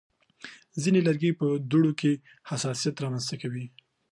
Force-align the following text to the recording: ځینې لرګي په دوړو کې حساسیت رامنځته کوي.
ځینې 0.81 0.99
لرګي 1.07 1.31
په 1.39 1.47
دوړو 1.71 1.91
کې 1.99 2.11
حساسیت 2.49 2.95
رامنځته 3.03 3.35
کوي. 3.41 3.65